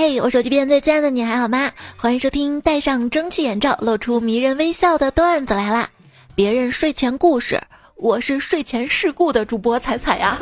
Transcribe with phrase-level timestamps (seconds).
[0.00, 1.70] 嘿，我手机边最亲爱的你还好吗？
[1.98, 5.90] 欢迎收听戴上蒸汽眼罩，露出迷人微笑的段子来啦！
[6.34, 7.60] 别人睡前故事，
[7.96, 10.38] 我是睡前事故的主播彩彩呀，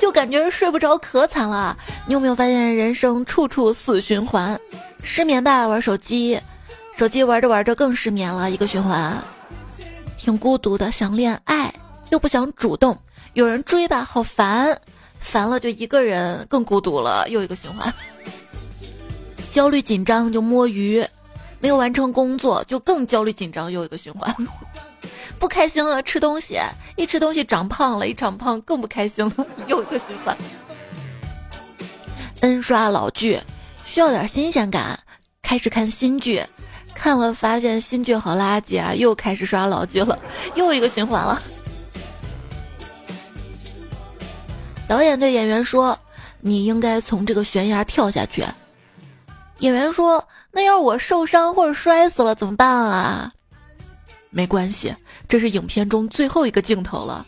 [0.00, 1.78] 就感觉睡不着可惨了。
[2.08, 4.60] 你有没有发现人生处处死循环？
[5.04, 6.40] 失眠吧，玩手机，
[6.96, 9.16] 手机玩着玩着更失眠了，一个循环。
[10.18, 11.72] 挺孤独的，想恋爱
[12.10, 12.98] 又不想主动，
[13.34, 14.76] 有人追吧，好烦，
[15.20, 17.94] 烦了就一个人更孤独了，又一个循环。
[19.52, 21.06] 焦虑紧张就摸鱼，
[21.60, 24.34] 没有完成工作就更焦虑紧张，又一个循环。
[25.38, 26.58] 不开心了吃东西，
[26.96, 30.34] 一吃东西长胖了，一长胖更不开心了，又一个循环。
[32.40, 33.38] N 刷老剧，
[33.84, 34.98] 需要点新鲜感，
[35.42, 36.42] 开始看新剧，
[36.94, 40.18] 看了发现新剧好垃圾啊，又开始刷老剧了，
[40.54, 41.42] 又一个循环了。
[44.88, 45.98] 导演对演员说
[46.40, 48.42] ：“你应该从这个悬崖跳下去。”
[49.62, 53.30] 演员说：“那要是我受伤或者摔死了怎么办啊？”
[54.28, 54.92] 没关系，
[55.28, 57.24] 这是影片中最后一个镜头了。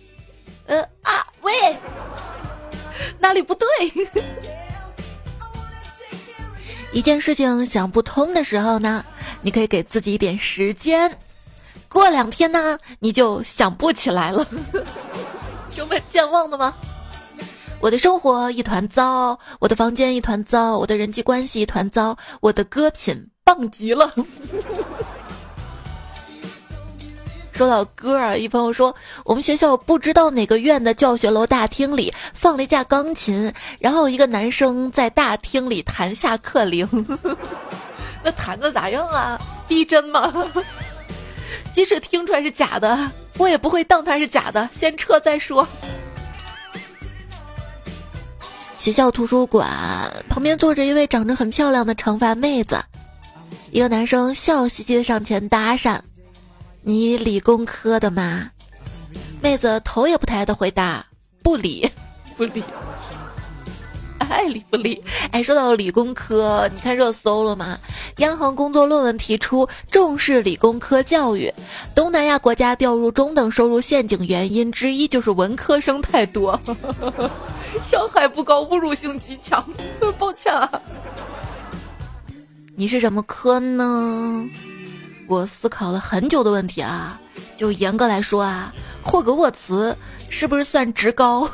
[0.67, 1.53] 呃啊喂，
[3.21, 3.69] 哪里不对？
[6.93, 9.05] 一件事情想不通的时候呢，
[9.41, 11.17] 你可以给自己一点时间，
[11.89, 14.45] 过两天呢，你就想不起来了。
[15.71, 16.75] 这么健忘的吗？
[17.85, 24.11] 我的生活一团糟，我的房间一团糟，我的人际关系一团糟，我的歌品棒极了。
[27.53, 36.89] 说到歌啊，一朋友说我们学校不知道哪个院的教学楼大厅里放了一架钢琴，然后一个男生在大厅里弹下课铃，
[38.25, 39.39] 那弹的咋样啊？
[39.69, 40.33] 逼真吗？
[41.75, 45.69] 即使听出来是假的，我也不会当它是假的，先撤再说。
[48.85, 49.67] 学校图书馆
[50.29, 52.79] 旁边坐着一位长得很漂亮的长发妹子，
[53.71, 55.99] 一个男生笑嘻嘻的上前搭讪
[56.85, 58.51] ：“你理工科的吗？”
[59.41, 61.03] 妹子头也不抬的回答
[61.42, 61.91] ：“不理，
[62.36, 62.63] 不理。”
[64.29, 65.03] 爱理不理。
[65.31, 67.79] 哎，说到理工科，你看热搜了吗？
[68.19, 71.51] 央行工作论文提出重视理工科教育，
[71.95, 76.61] 东南亚国家掉入中等收入陷阱原因之一就是文科生太多。
[77.90, 79.64] 伤害不高，侮辱性极强。
[80.18, 80.70] 抱歉啊。
[82.77, 84.45] 你是什么科呢？
[85.29, 87.20] 我思考了很久的问题啊。
[87.57, 89.96] 就严格来说啊，霍格沃茨
[90.29, 91.48] 是不是算职高？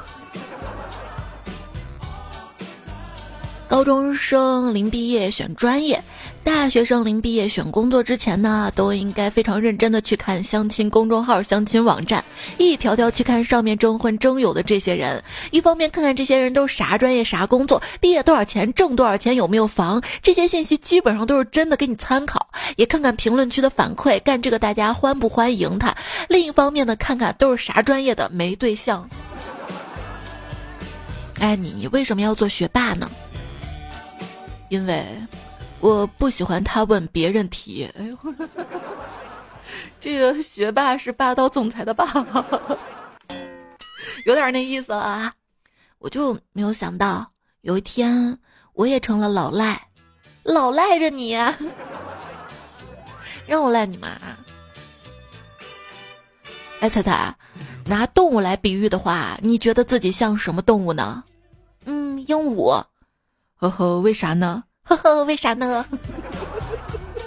[3.71, 6.03] 高中生临毕业选专业。
[6.43, 12.25] 大学生临毕业选工作之前呢，都应该非常认真的去看相亲公众号、相亲网站，
[12.59, 15.23] 一条条去看上面征婚征友的这些人。
[15.53, 22.49] 一方面看看这些人都是啥专业、啥工作，毕业多少钱，挣多少钱，有没有房，这些信息基本上都是真的，给你参考。
[22.75, 25.95] 也看看评论区的反馈，干这个大家欢不欢迎他。
[26.29, 29.09] 另一方面呢，看看都是啥专业的，没对象。
[31.39, 33.09] 哎，你为什么要做学霸呢？
[34.71, 35.05] 因为。
[35.83, 37.91] 我不喜欢他问别人题。
[37.99, 38.19] 哎呦，
[39.99, 42.07] 这个学霸是霸道总裁的霸，
[44.27, 45.33] 有点那意思了啊。
[45.99, 47.27] 我就没有想到
[47.63, 48.39] 有一天
[48.75, 49.81] 我也成了老赖，
[50.43, 51.31] 老赖着你，
[53.49, 54.09] 让我赖你妈。
[56.81, 57.35] 哎，彩彩，
[57.87, 61.25] 拿动物来比喻的话，你觉得自己像什么动物呢？
[61.87, 62.85] 嗯，鹦鹉。
[63.61, 64.65] 呵呵，为啥呢？
[64.85, 65.85] 呵呵，为啥呢？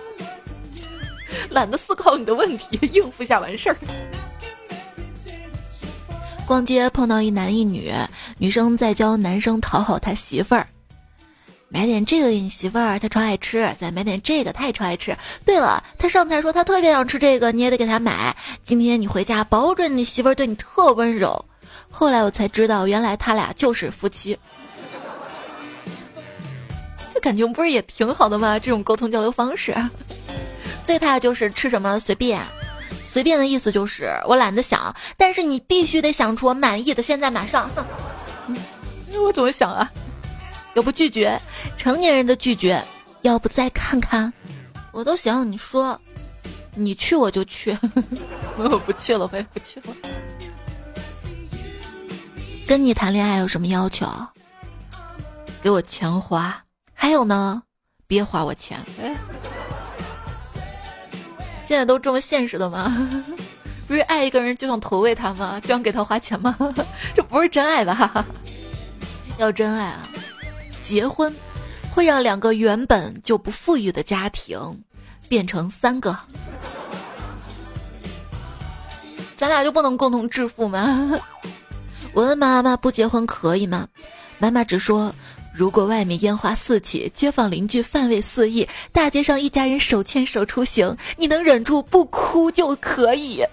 [1.52, 3.78] 懒得思考你的问题， 应付一下完事儿。
[6.48, 7.94] 逛街碰到一男一女，
[8.40, 10.68] 女生在教男生讨好他媳妇儿，
[11.70, 15.16] 买点这个给你媳妇儿，她超爱吃；再买点这个，她也超爱吃。
[15.46, 18.36] 对了，他上菜说他特别想吃这个，你也得给他买。
[18.66, 21.46] 今天你回家，保准你媳妇儿对你特温柔。
[21.92, 24.36] 后来我才知道，原来他俩就是夫妻。
[27.24, 28.60] 这感情不是也挺好的吗？
[28.60, 29.74] 这种沟通交流方式，
[30.84, 32.42] 最怕就是吃什么随便，
[33.02, 37.72] 随便的意思就是我懒得想，但是你必须得想出我满意的，现在马上。
[39.10, 39.90] 那我怎么想啊？
[40.74, 41.40] 要不拒绝，
[41.78, 42.84] 成年人的拒绝，
[43.22, 44.34] 要不再看看。
[44.92, 45.98] 我都行，你说，
[46.76, 47.78] 你去我就去，
[48.60, 49.96] 我不去了，我也不去了。
[52.68, 54.06] 跟你谈恋爱有什么要求？
[55.62, 56.62] 给我钱花。
[57.04, 57.62] 还有呢，
[58.08, 58.80] 别花我钱。
[59.02, 59.14] 哎，
[61.68, 62.96] 现在都这么现实的吗？
[63.90, 65.60] 不是爱一个人就想投喂他吗？
[65.60, 66.56] 就想给他花钱吗？
[67.14, 68.26] 这不是真爱吧？
[69.38, 70.08] 要真爱啊，
[70.86, 71.36] 结婚，
[71.94, 74.58] 会让两个原本就不富裕的家庭
[75.28, 76.18] 变成三个。
[79.36, 81.20] 咱俩就不能共同致富吗？
[82.14, 83.90] 我问妈妈不结婚可以吗？
[84.40, 85.14] 妈妈只说，
[85.54, 93.46] 如果外面烟花四起，街坊邻居饭味四溢，大街上一家人手牵手出行，你能忍住不哭就可以。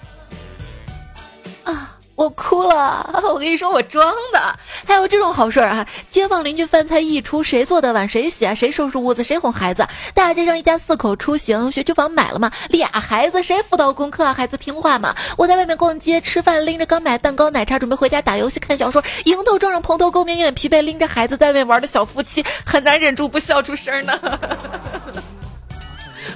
[1.65, 1.97] 啊。
[2.21, 4.59] 我哭了， 我跟你说，我装的。
[4.87, 5.87] 还有这种好事儿啊！
[6.11, 8.55] 街坊邻居饭菜一出，谁做的碗谁洗啊？
[8.55, 9.25] 谁收拾屋子？
[9.25, 9.89] 谁哄孩子？
[10.13, 12.53] 大街上一家四口出行，学区房买了吗？
[12.69, 14.35] 俩孩子谁辅导功课啊？
[14.35, 15.17] 孩子听话吗？
[15.39, 24.13] 我在外面逛街吃饭，拎着刚买蛋糕奶茶，准备回家打游戏看小说，迎头撞上蓬头垢面、一脸疲惫，拎着孩子在外面玩的小夫妻，很难忍住不笑出声呢。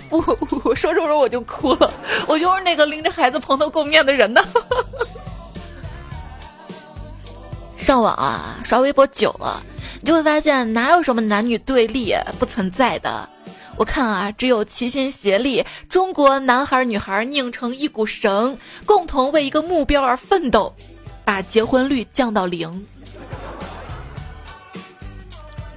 [0.09, 0.17] 不，
[0.65, 1.93] 我说着说着我就哭了，
[2.27, 4.43] 我就是那个拎着孩子蓬头垢面的人呢。
[7.85, 9.63] 上网啊，刷微博久了，
[10.01, 13.29] 你就会发现哪有什么男女对立不存在的。
[13.77, 20.75] 我看啊，只有齐心协力，中国男孩女孩拧成一股绳，共同为一个目标而奋斗，
[21.27, 22.87] 把结婚率降到零。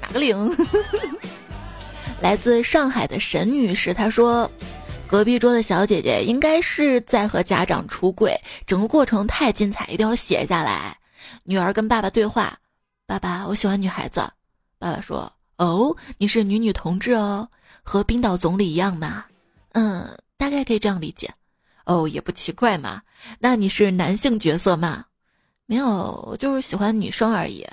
[0.01, 0.49] 哪个零？
[2.21, 4.49] 来自上海的沈女士，她说，
[5.07, 10.97] 隔壁桌的小姐姐应该是在和家长出轨，整个过程太精彩，一定要写下来。
[11.43, 12.57] 女儿跟爸爸对话
[13.05, 14.21] ：“爸爸，我喜欢女孩子。”
[14.79, 17.47] 爸爸说：“哦，你是女女同志哦，
[17.83, 19.25] 和冰岛总理一样嘛？
[19.73, 21.33] 嗯，大概可以这样理解。
[21.85, 23.01] 哦，也不奇怪嘛。
[23.39, 25.05] 那你是男性角色吗？
[25.65, 27.65] 没有，就是喜欢女生而已。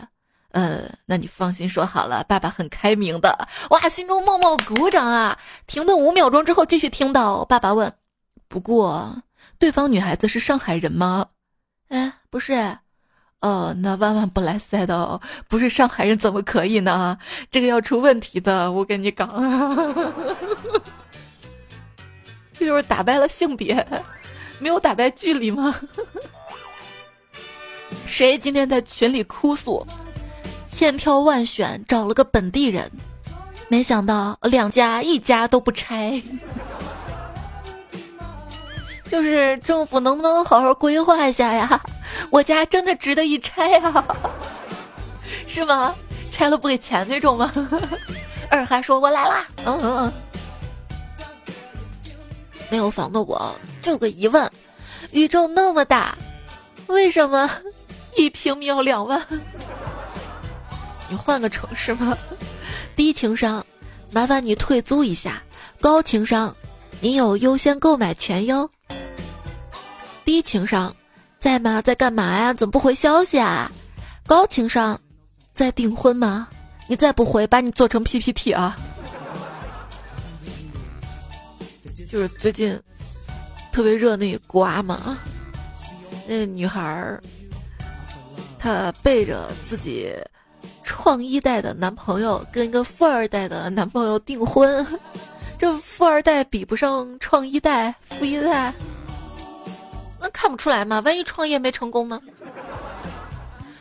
[0.50, 3.48] 呃，那你放心说好了，爸爸很开明的。
[3.70, 5.36] 哇，心中默默鼓掌啊！
[5.66, 7.92] 停顿五秒钟之后，继续听到爸爸问：
[8.46, 9.20] 不过，
[9.58, 11.26] 对方女孩子是上海人吗？
[11.88, 12.78] 哎，不是。”
[13.40, 17.18] 哦，那万万不来塞的哦，不是上海人怎么可以呢？
[17.50, 19.28] 这个要出问题的，我跟你讲，
[22.58, 23.86] 这就是打败了性别，
[24.58, 25.74] 没有打败距离吗？
[28.06, 29.86] 谁今天在群里哭诉，
[30.70, 32.90] 千挑万选找了个本地人，
[33.68, 36.22] 没想到两家一家都不拆。
[39.10, 41.80] 就是政府能不能好好规划一下呀？
[42.30, 44.04] 我家真的值得一拆啊，
[45.46, 45.94] 是吗？
[46.32, 47.52] 拆了不给钱那种吗？
[48.50, 50.12] 二还说我来啦，嗯嗯嗯。
[52.70, 54.50] 没有房的我就个疑问：
[55.12, 56.16] 宇宙那么大，
[56.88, 57.48] 为什么
[58.16, 59.22] 一平米要两万？
[61.08, 62.16] 你换个城市吗？
[62.96, 63.64] 低情商，
[64.12, 65.32] 麻烦你退租一下；
[65.80, 66.54] 高情商，
[67.00, 68.68] 你有优先购买权哟。
[70.24, 70.94] 低情商，
[71.38, 71.82] 在吗？
[71.82, 72.52] 在干嘛呀？
[72.52, 73.70] 怎么不回消息啊？
[74.26, 74.98] 高情商，
[75.54, 76.48] 在订婚吗？
[76.86, 78.76] 你再不回，把你做成 PPT 啊！
[82.08, 82.78] 就是最近
[83.72, 85.18] 特别热那瓜嘛，
[86.28, 87.22] 那个女孩儿，
[88.58, 90.12] 她背着自己
[90.82, 94.86] 创一代的男朋友跟一个富二代的男朋友订婚，
[95.58, 98.72] 这富二代比不上创一代，富一代。
[100.24, 101.02] 那看不出来吗？
[101.04, 102.18] 万一创业没成功呢？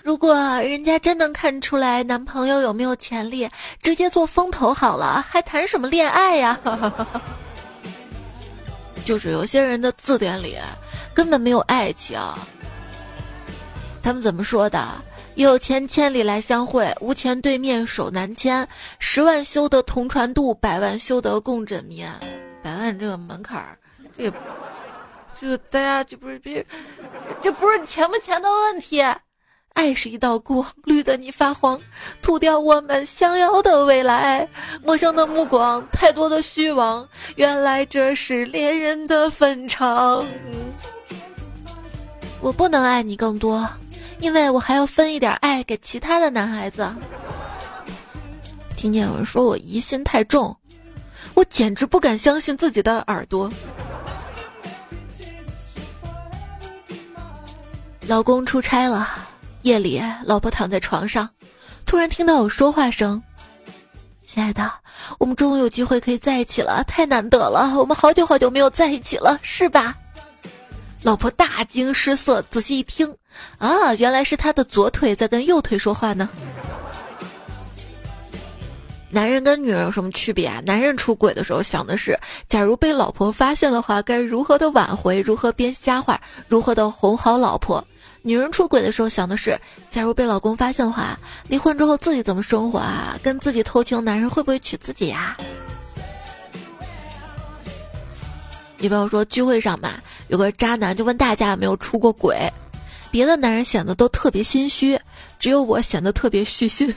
[0.04, 3.50] 如果人家真能看出来男朋友有没有潜力，
[3.82, 6.60] 直接做风投好了，还谈什么恋爱呀？
[9.06, 10.58] 就是有些人的字典里
[11.14, 12.20] 根本没有爱情。
[14.02, 14.86] 他们怎么说的？
[15.36, 18.68] 有钱千里来相会，无钱对面手难牵。
[19.00, 22.12] 十万修得同船渡，百万修得共枕眠。
[22.62, 23.78] 百万这个门槛儿，
[24.18, 24.30] 这。
[25.44, 26.66] 就大家就不是别，
[27.44, 29.04] 这不是钱不钱的问题，
[29.74, 31.78] 爱是一道光，绿的你发黄，
[32.22, 34.48] 涂掉我们想要的未来。
[34.84, 40.26] 陌生的目光，太多的虚妄，原来这是恋人的坟场。
[42.40, 43.68] 我不能爱你更多，
[44.20, 46.90] 因为我还要分一点爱给其他的男孩子。
[48.78, 50.56] 听见有人说我疑心太重，
[51.34, 53.52] 我简直不敢相信自己的耳朵。
[58.06, 59.08] 老公出差了，
[59.62, 61.28] 夜里老婆躺在床上，
[61.86, 63.22] 突然听到有说话声
[64.28, 64.70] ：“亲爱的，
[65.20, 67.74] 我们终于有机会可以在一起了，太难得了！
[67.78, 69.96] 我们好久好久没有在一起了，是吧？”
[71.02, 73.14] 老婆大惊失色，仔细一听，
[73.58, 76.30] 啊，原来是他的左腿在跟右腿说话呢。
[79.10, 80.62] 男人跟女人有什么区别啊？
[80.66, 82.20] 男人出轨的时候想的是，
[82.50, 87.86] 假如被老婆发现的话，该如何的挽回，如何编瞎话，如何的哄好老婆。
[88.26, 89.60] 女人出轨的时候想的是，
[89.92, 93.20] 假如被老公发现的话，离婚之后自己怎么生活啊？
[93.22, 95.36] 跟自己偷情，男人会不会娶自己呀？
[98.78, 99.96] 你比方说聚会上嘛，
[100.30, 102.50] 有个渣男就问大家有没有出过轨，
[103.12, 104.98] 别的男人显得都特别心虚，
[105.38, 106.96] 只有我显得特别虚心。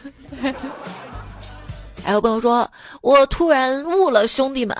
[2.04, 2.70] 还有朋友说，
[3.02, 4.76] 我突然悟了，兄弟们，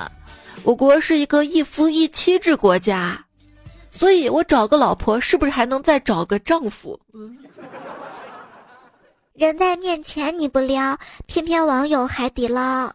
[0.63, 3.26] 我国是一个一夫一妻制国家。
[3.99, 6.99] 所以我找个老婆，是不是还能再找个丈夫？
[9.33, 12.93] 人在面前你不撩，偏偏网友海底捞。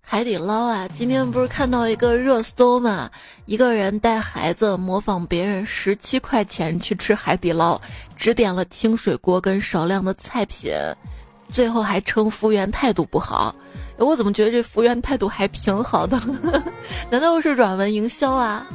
[0.00, 3.10] 海底捞啊，今天不是看到一个热搜嘛？
[3.44, 7.78] 一个人带孩子模仿别人十七块钱去吃海底捞，
[8.16, 10.72] 只点了清水锅跟少量的菜品，
[11.52, 13.54] 最后还称服务员态度不好。
[13.98, 16.18] 我怎么觉得这服务员态度还挺好的？
[17.10, 18.66] 难道是软文营销啊？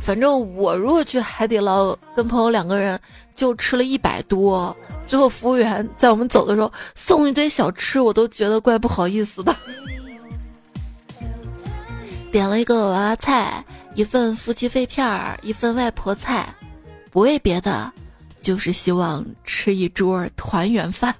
[0.00, 2.98] 反正我如果去海底捞跟朋友两个人
[3.34, 4.74] 就吃了一百多，
[5.06, 9.54] 最后服务员在我们走的时候送一堆小吃，我都觉得怪不好意思的。
[12.30, 16.54] 点了一个娃娃菜，一份夫妻肺片儿，一份外婆菜，
[17.10, 17.90] 不为别的，
[18.42, 21.14] 就是希望吃一桌团圆饭。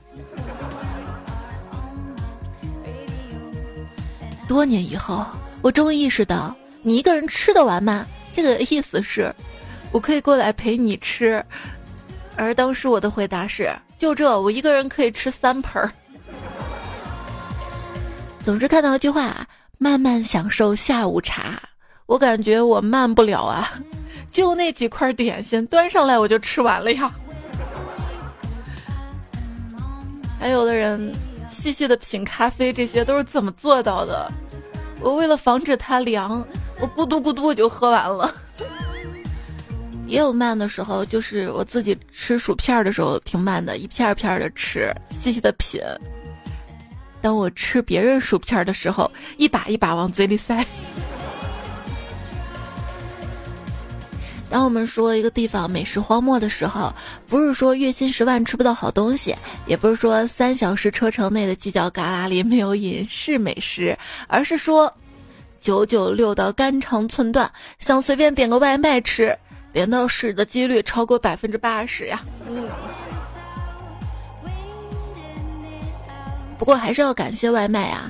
[4.46, 5.26] 多年以后，
[5.60, 8.06] 我终于意识到，你一个人吃得完吗？
[8.36, 9.34] 这个意思是，
[9.90, 11.42] 我可以过来陪你吃，
[12.36, 15.90] 而当时我的回答是，就这，我一个人可以吃三盆儿。
[18.44, 21.58] 总之看到一句话，慢慢享受下午茶，
[22.04, 23.72] 我感觉我慢不了啊，
[24.30, 27.10] 就那几块点心端上来我就吃完了呀。
[30.38, 31.10] 还有的人
[31.50, 34.30] 细细的品咖啡，这些都是怎么做到的？
[35.00, 36.46] 我为了防止它凉。
[36.78, 38.34] 我咕嘟咕嘟我就喝完了，
[40.06, 45.80] 也有慢的时候，就是我自己吃薯片的时候挺慢的，一片片的吃，细细的品。
[47.22, 50.64] 当我吃别人薯片的时候，一把一把往嘴里塞。
[54.48, 56.94] 当我们说一个地方美食荒漠的时候，
[57.26, 59.34] 不是说月薪十万吃不到好东西，
[59.66, 64.92] 也不是说三小时车程内的犄角旮旯里没有隐士美食，而是说。
[65.66, 69.36] 九九六的肝肠寸断，想随便点个外卖吃，
[69.72, 72.22] 点到屎的几率超过百分之八十呀。
[72.48, 72.68] 嗯。
[76.56, 78.08] 不过还是要感谢外卖啊，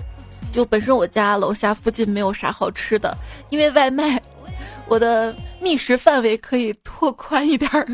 [0.52, 3.16] 就本身我家楼下附近没有啥好吃的，
[3.48, 4.20] 因为外卖，
[4.86, 7.86] 我的觅食范围可以拓宽一点儿。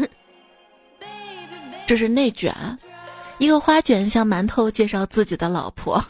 [1.87, 2.53] 这是内卷，
[3.39, 6.05] 一个花卷向馒头介绍自己的老婆。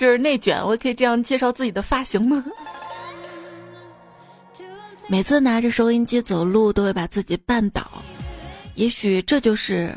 [0.00, 2.42] 这是内卷，我可以这样介绍自己的发型吗？
[5.08, 7.86] 每次拿着收音机走路都会把自己绊倒，
[8.76, 9.94] 也许这就是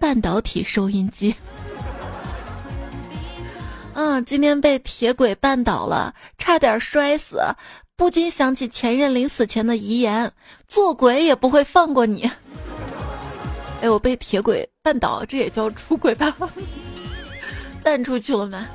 [0.00, 1.32] 半导体收音机。
[3.94, 7.40] 嗯，今天被铁轨绊倒了，差点摔死，
[7.94, 10.32] 不禁想起前任临死前的遗言：
[10.66, 12.28] 做鬼也不会放过你。
[13.82, 16.36] 哎，我被铁轨绊倒，这也叫出轨吧？
[17.84, 18.66] 绊出去了吗？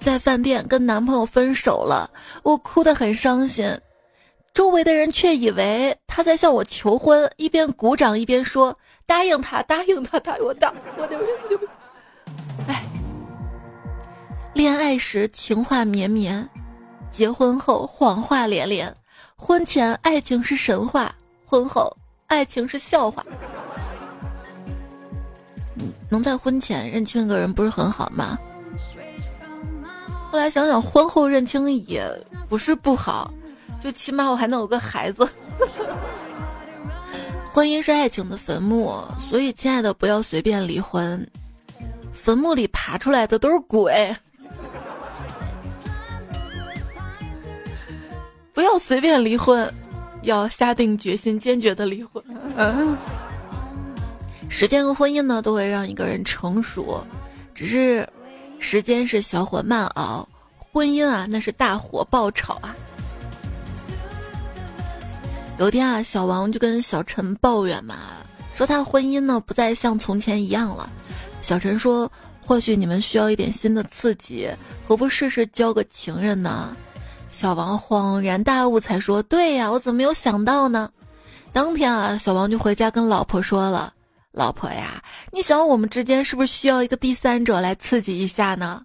[0.00, 2.10] 在饭店跟男朋友分手了，
[2.42, 3.78] 我哭得很伤心，
[4.54, 11.58] 周围的人却以为他在向我求婚，一边鼓掌一边说：“答应他，答应他，答应我答，我的我
[12.66, 12.82] 哎，
[14.54, 16.48] 恋爱时情话绵绵，
[17.12, 18.92] 结婚后谎话连连，
[19.36, 21.14] 婚前爱情是神话，
[21.44, 21.94] 婚后
[22.26, 23.22] 爱情是笑话。
[26.08, 28.38] 能在婚前认清一个人不是很好吗？
[30.30, 32.08] 后来想想，婚后认清也
[32.48, 33.32] 不是不好，
[33.82, 35.28] 就起码我还能有个孩子。
[37.52, 41.28] 婚姻是爱情的坟墓，所以亲爱的，不要随便离婚。
[42.12, 44.14] 坟墓里爬出来的都是鬼，
[48.52, 49.68] 不要随便离婚，
[50.22, 52.22] 要下定决心，坚决的离婚。
[54.48, 57.04] 时间和婚姻呢，都会让一个人成熟，
[57.52, 58.08] 只是。
[58.60, 60.28] 时间是小火慢熬，
[60.72, 62.76] 婚姻啊那是大火爆炒啊。
[65.58, 67.96] 有天啊，小王就跟小陈抱怨嘛，
[68.54, 70.88] 说他婚姻呢不再像从前一样了。
[71.42, 72.10] 小陈说
[72.46, 74.48] ：“或许你们需要一点新的刺激，
[74.86, 76.76] 何不试试交个情人呢？”
[77.32, 80.90] 小王恍然大悟，才说：“对呀，我怎么没有想到呢？”
[81.52, 83.92] 当天啊，小王就回家跟老婆说了。
[84.32, 88.82] 老婆呀你想我们之间是不是需要一个第三者来刺激一下呢？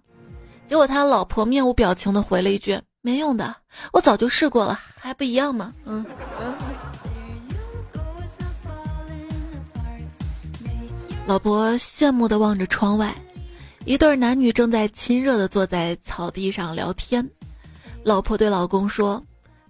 [0.66, 3.54] 结果他老婆面无表情的回了一句没用的
[3.92, 5.72] 我早就试过了还不一样吗？
[5.84, 6.04] 嗯。
[11.26, 13.14] 老婆羡慕的望着窗外
[13.84, 17.28] 一对男女正在亲热的坐在草地上聊天。
[18.02, 19.24] 老婆对老公说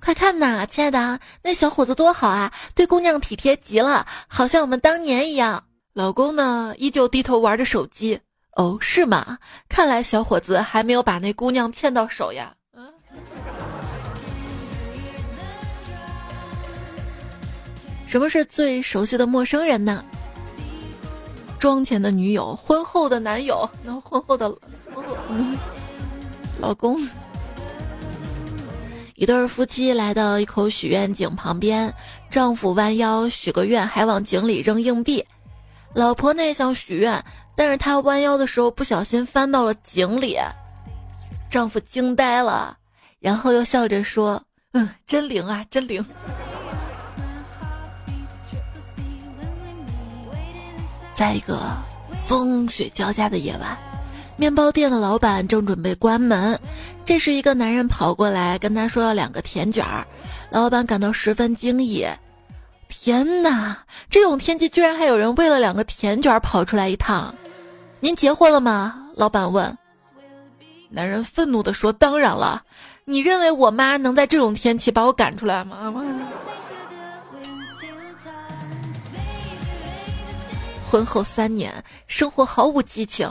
[0.06, 8.20] 快看呐，亲爱的，那小伙子多好啊，对姑娘体贴极了，好像我们当年一样。”老公呢，依旧低头玩着手机。
[8.52, 9.36] 哦，是吗？
[9.68, 12.54] 看来小伙子还没有把那姑娘骗到手呀。
[12.76, 12.88] 嗯。
[18.06, 20.04] 什么是最熟悉的陌生人呢？
[21.58, 24.48] 妆前的女友，婚后的男友，那婚后的
[24.94, 25.16] 婚后
[26.60, 26.96] 老公。
[29.16, 31.92] 一对夫妻来到一口许愿井旁边，
[32.30, 35.24] 丈夫弯腰许个愿，还往井里扔硬币。
[35.94, 37.24] 老婆呢也想许愿，
[37.56, 40.38] 但是她弯腰的时候不小心翻到了井里。
[41.48, 42.76] 丈夫惊呆了，
[43.18, 44.42] 然后又笑着说
[44.74, 46.04] ：“嗯，真灵啊，真灵。”
[51.14, 51.58] 在一个
[52.26, 53.85] 风雪交加的夜晚。
[54.36, 56.60] 面包店的老板正准备关门，
[57.04, 60.06] 这时一个男人跑过来跟他说要两个甜卷儿，
[60.50, 62.06] 老板感到十分惊异。
[62.88, 63.78] 天哪，
[64.10, 67.34] 这种天气居然还有人为了两个甜卷跑出来一趟！
[67.98, 68.94] 您结婚了吗？
[69.14, 69.76] 老板问。
[70.90, 72.62] 男人愤怒地说：“当然了，
[73.04, 75.92] 你认为我妈能在这种天气把我赶出来吗？”
[80.88, 83.30] 婚后三年，生活毫无激情。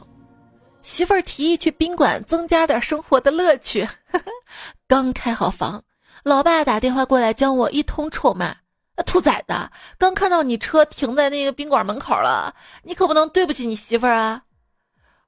[0.85, 3.89] 媳妇儿提议去宾馆增加点生活的乐趣。
[4.87, 5.83] 刚开好房，
[6.23, 8.55] 老爸打电话过来将我一通臭骂
[9.03, 14.43] ：“兔崽子，刚看到你车停在那个宾馆门口了，你可不能对不起你媳妇儿啊！”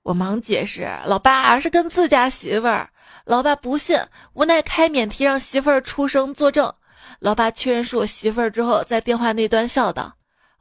[0.03, 2.91] 我忙解释：“老爸是跟自家媳妇儿。”
[3.25, 3.99] 老爸不信，
[4.33, 6.71] 无奈开免提让媳妇儿出声作证。
[7.19, 10.13] 老爸确认是我媳妇儿之后，在电话那端笑道。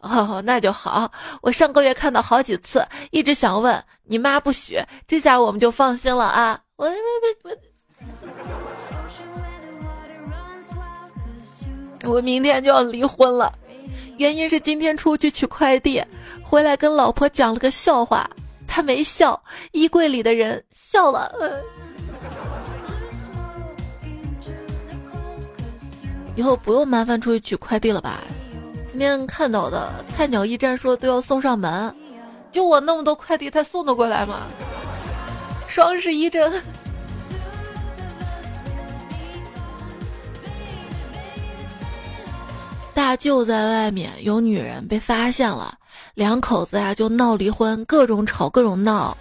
[0.06, 1.10] 哦，那就好。
[1.42, 6.60] 我上个月看到好几次，一直想问你妈不许，这下我们就放心了啊！
[6.76, 6.92] 我我
[7.42, 7.56] 我
[12.04, 13.52] 我，我明天就要离婚了，
[14.16, 16.02] 原因是今天出去取快递，
[16.42, 18.28] 回来跟老婆讲了个笑话，
[18.66, 19.42] 她没笑，
[19.72, 21.32] 衣柜里的人笑了。
[26.36, 28.20] 以后不用麻烦出去取快递了吧？
[28.96, 31.94] 今天看到的菜鸟驿站说都要送上门，
[32.50, 34.46] 就我那么多快递，他送得过来吗？
[35.68, 36.50] 双十一这，
[42.94, 45.76] 大舅在外面有女人被发现了，
[46.14, 49.14] 两口子呀就闹离婚，各种吵各种闹，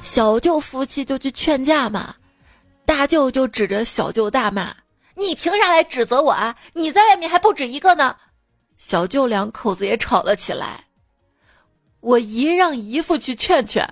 [0.00, 2.14] 小舅夫妻就去劝架嘛，
[2.86, 4.72] 大舅就指着小舅大骂
[5.18, 6.54] ：“你凭啥来指责我啊？
[6.72, 8.14] 你在外面还不止一个呢！”
[8.78, 10.84] 小舅两口子也吵了起来，
[12.00, 13.86] 我姨让姨父去劝劝，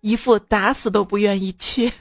[0.00, 1.90] 姨父打死都不愿意去。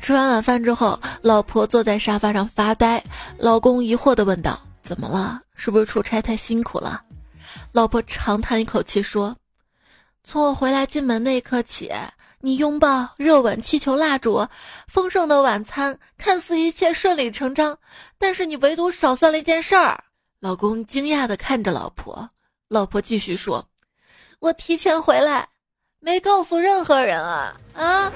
[0.00, 3.02] 吃完晚饭之后，老婆坐在沙发上发呆，
[3.38, 5.40] 老公疑惑的问道：“怎么了？
[5.56, 7.02] 是不是出差太辛苦了？”
[7.72, 9.34] 老婆长叹一口气说
[10.22, 11.90] ：“从我回来进门那一刻起。”
[12.44, 14.46] 你拥抱、热吻、气球、蜡烛，
[14.86, 17.78] 丰盛的晚餐，看似一切顺理成章，
[18.18, 20.04] 但是你唯独少算了一件事儿。
[20.40, 22.28] 老公惊讶地看着老婆，
[22.68, 23.66] 老婆继续说
[24.40, 25.48] ：“我提前回来，
[26.00, 28.12] 没告诉任何人啊啊！”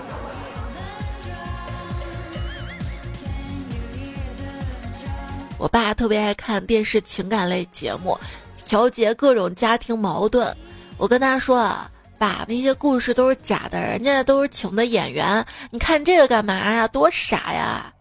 [5.57, 8.21] 我爸特别爱看电视情感类节目，
[8.67, 10.55] 调节各种家庭矛盾。
[10.99, 11.91] 我跟他说啊。
[12.19, 15.45] 爸，那些故事都是假的，人家都是请的演员。
[15.71, 16.89] 你看这个干嘛呀？
[16.89, 17.93] 多傻呀！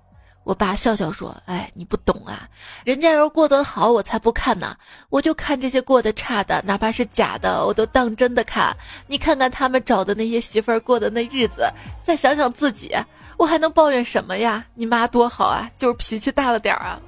[0.44, 2.48] 我爸笑笑说：“哎，你不懂啊，
[2.86, 4.78] 人家要过得好，我才不看呢。
[5.10, 8.74] 我就看这些过得差的，哪怕是假的，我都当真的看。
[9.08, 11.70] 你看看他们找的那些媳妇儿过的那日子，
[12.06, 12.96] 再想想自己，
[13.38, 14.66] 我还能抱怨什么呀？
[14.74, 17.00] 你妈多好啊，就是脾气大了点儿啊。”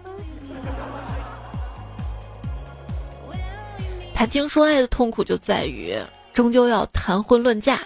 [4.14, 5.98] 谈情说爱的痛苦就在于。
[6.34, 7.80] 终究要谈婚论嫁，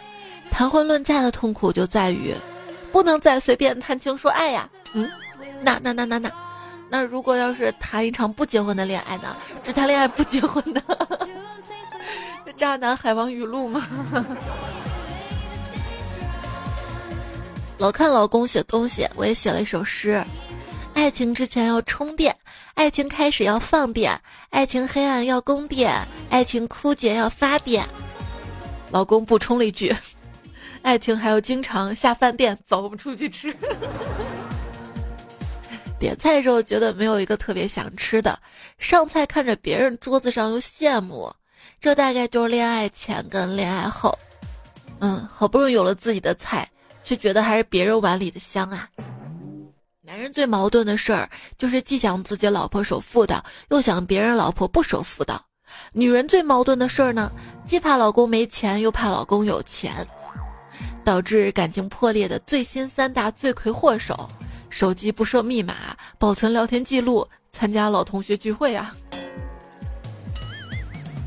[0.52, 2.36] 谈婚论嫁的痛苦就在于，
[2.92, 4.70] 不能再随便谈情说爱呀。
[4.94, 5.10] 嗯，
[5.62, 6.32] 那那那那那，
[6.90, 9.36] 那如果要是谈一场不结婚的恋爱呢？
[9.64, 10.82] 只谈恋爱不结婚的，
[12.56, 13.86] 渣男海王语录吗？
[17.80, 20.24] 老看老公写东西，我也写了一首诗：
[20.94, 22.34] 爱情之前要充电，
[22.76, 24.18] 爱情开始要放电，
[24.52, 25.92] 爱情黑暗要供电，
[26.30, 27.84] 爱情枯竭要发电。
[28.94, 29.92] 老公补充了一句
[30.84, 33.52] ：“爱情还要经常下饭店，走，我们出去吃。
[36.00, 38.38] ”点菜的时候觉得没有一个特别想吃的，
[38.78, 41.34] 上菜看着别人桌子上又羡慕，
[41.82, 44.16] 这大概就是恋爱前跟恋爱后。
[45.00, 46.70] 嗯，好不容易有了自己的菜，
[47.04, 48.88] 却觉得还是别人碗里的香啊。
[50.02, 51.28] 男人最矛盾的事儿
[51.58, 55.44] 就是既想自己老婆守妇道，又想别人老婆不守妇道。
[55.92, 57.32] 女人最矛盾的事儿呢，
[57.66, 60.06] 既怕老公没钱，又怕老公有钱，
[61.04, 64.30] 导致感情破裂的最新三大罪魁祸首：
[64.70, 68.96] 手机不设密码、保存聊天记录、参加老同学聚会啊。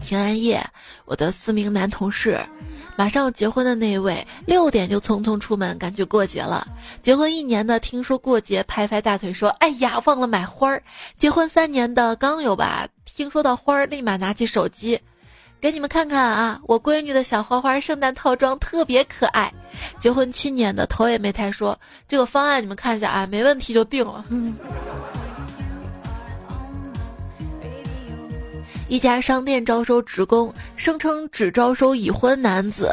[0.03, 0.65] 平安夜，
[1.05, 2.41] 我的四名男同事。
[2.99, 6.67] 马上结婚的那位，六点就匆匆出门赶去过节了。
[7.03, 10.83] 结婚一年的听说过节，拍拍大腿说：“哎呀，忘了买花儿。”
[11.19, 15.01] 结婚三年的刚有吧，听说到花儿，立马拿起手机，
[15.59, 19.51] 给你们看看啊，我闺女的小花花圣诞套装特别可爱。
[19.99, 24.23] 结婚七年的头也没抬说：“这个方案你们看一下啊，没问题就定了。”
[28.87, 32.91] 一家商店招收职工，声称只招收已婚男子，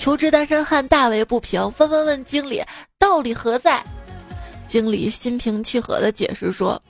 [0.00, 2.60] 求职单身汉大为不平，纷纷问经理
[2.98, 3.80] 道理何在。
[4.66, 6.82] 经理心平气和的解释说：“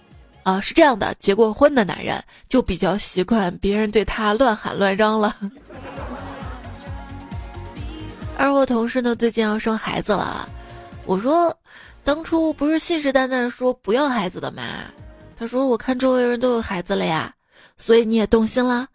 [0.43, 5.37] 啊，是这样的，结过婚的男人就比较习惯别人对他乱喊乱嚷了。”
[8.39, 10.49] 而我同事呢，最近要生孩子了，
[11.05, 11.55] 我说
[12.03, 14.63] ：“当初不是信誓旦旦说不要孩子的吗？”
[15.37, 17.35] 他说：“我看周围人都有孩子了呀。”
[17.77, 18.87] 所以你也动心了，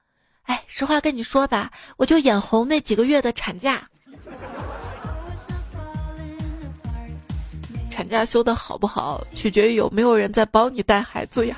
[0.43, 3.81] 哎，实话跟你说吧，我就眼红那几个月的产假。
[7.95, 11.55] 产假休的好不好，取决于有没有人在帮你带孩子呀。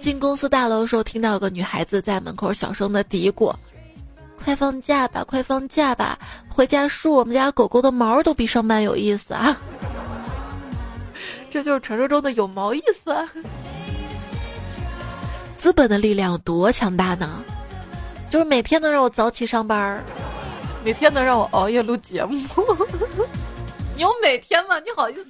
[0.00, 3.52] 进公司大楼的时候，听到有个女孩子在门口小声的嘀咕
[4.44, 6.16] ：“快放假吧，快放假吧，
[6.48, 9.58] 回家梳我们家狗狗的毛都比上班有意思啊！”
[11.50, 13.10] 这就是传说中的有毛意思。
[13.10, 13.28] 啊
[15.58, 17.42] 资本的力量多强大呢？
[18.30, 20.00] 就是每天能让我早起上班，
[20.84, 22.38] 每天能让我熬夜录节目。
[23.98, 24.78] 你有每天吗？
[24.78, 25.24] 你好意思？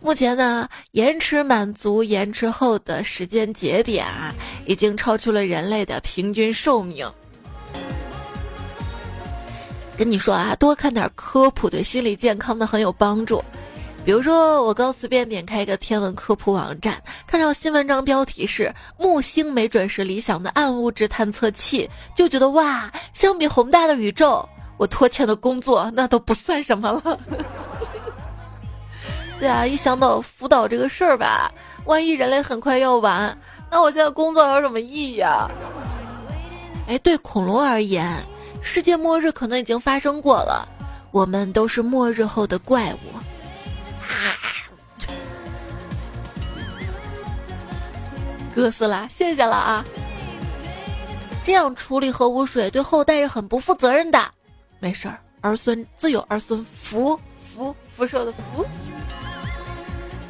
[0.00, 4.34] 目前呢，延迟满足延迟后的时间节点啊，
[4.66, 7.08] 已经超出了人类的平均寿命。
[9.96, 13.40] 跟你说啊，多看点科普，对心理健康的很有帮助。
[14.04, 27.18] 比如说，我刚随便点开一个天文科普网站，看到新文章标题是“木星没准是理想的暗物质探测器”，就觉得哇，相比宏大的宇宙，我拖欠的工作那都不算什么了。
[29.38, 31.50] 对啊，一想到辅导这个事儿吧，
[31.84, 33.36] 万一人类很快要完，
[33.70, 35.50] 那我现在工作有什么意义啊？
[36.88, 38.16] 哎，对恐龙而言，
[38.62, 40.66] 世界末日可能已经发生过了，
[41.10, 42.98] 我们都是末日后的怪物。
[48.54, 49.84] 哥斯拉，谢谢了啊！
[51.44, 54.30] 这样处理核污水对后代是很不负责任的。
[54.82, 57.16] 没事儿，儿孙自有儿孙福，
[57.54, 58.66] 福辐射的福。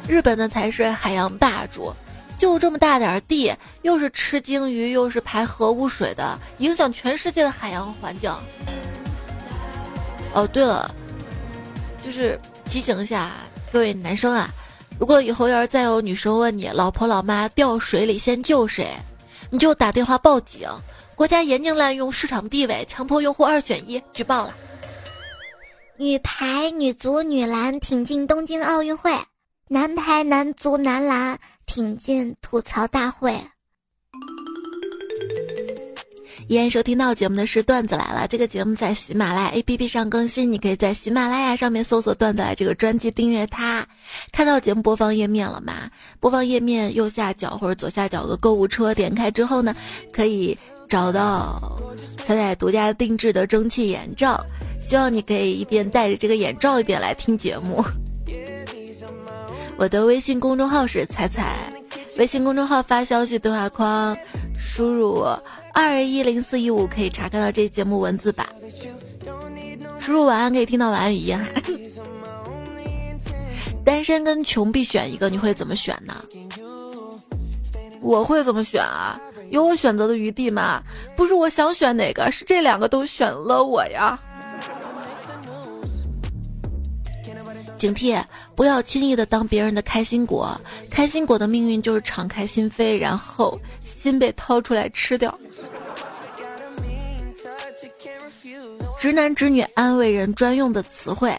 [0.07, 1.91] 日本的才是海洋霸主，
[2.37, 8.31] 就这么大点儿地，又是吃鲸鱼，又是排核污水的，影响全世界的海洋环境。
[10.35, 10.93] 哦，对了，
[12.05, 13.31] 就是提醒一下
[13.71, 14.51] 各位男生啊。
[14.99, 18.95] 如果以后要是再有女生问你老婆老妈掉水里先救谁，
[19.49, 20.69] 你就打电话报警。
[21.23, 24.53] 国家严禁滥用市场地位，强迫用户二选一，举报了。
[25.95, 29.09] 女排、女足、女篮挺进东京奥运会，
[29.69, 33.41] 男排、男足、男篮挺进吐槽大会。
[36.49, 43.87] 依然收听到节目的是段子来了，这个节目在喜马拉雅 APP 上更新，你可以在喜马拉雅上面搜索“段子来”这个专辑订阅它。
[44.33, 45.89] 看到节目播放页面了吗？
[46.19, 49.73] 播放页面右下角或者左下角有个购物车，点开之后呢，
[50.11, 51.77] 可以找到
[52.25, 54.39] 彩彩独家定制的蒸汽眼罩，
[54.81, 57.83] 希望你可以一边戴着这个眼罩一边来听节目。
[59.77, 61.57] 我的微信公众号是彩彩，
[62.17, 64.15] 微信公众号发消息对话框
[64.57, 65.25] 输入。
[65.73, 68.47] 二一零四一五可以查看到这节目文字版，
[69.99, 71.45] 输入晚安可以听到晚安语音哈。
[73.83, 76.23] 单身跟穷必选一个，你会怎么选呢？
[77.99, 79.19] 我会怎么选啊？
[79.53, 80.81] 有我选择的余地吗？
[81.15, 84.19] 不是我想选哪个，是这两个都选了我呀。
[87.77, 88.19] 警惕，
[88.55, 95.37] 不要轻易的当别人的开心果，开心果的命运就是敞开心扉，然后心被掏出来吃掉。
[98.99, 101.37] 直男直女安慰人专用的词汇，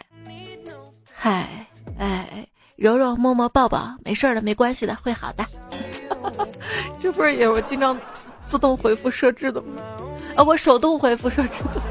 [1.13, 1.67] 嗨，
[1.99, 2.47] 哎，
[2.77, 5.45] 揉揉摸摸抱抱，没事的，没关系的，会好的。
[7.05, 8.01] 这不是也我经常
[8.47, 9.83] 自动回复设置的吗？
[10.37, 11.83] 啊，我手动回复设置的。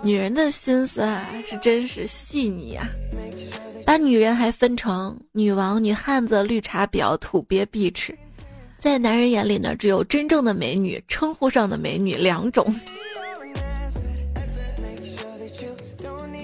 [0.00, 2.88] 女人的心思啊，是真是细腻啊！
[3.84, 8.16] 把女人还分成女王、女汉子、绿茶婊、土鳖、碧池，
[8.78, 12.72] 在男人眼里呢，只有真正的美女，称呼上的美女两种。